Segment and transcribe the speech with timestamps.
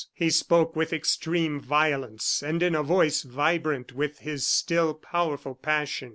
[0.15, 6.09] He spoke with extreme violence and in a voice vibrant with his still powerful passion.